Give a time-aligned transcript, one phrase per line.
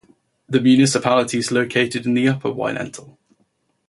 [0.49, 3.19] The municipality is located in the upper Wynental.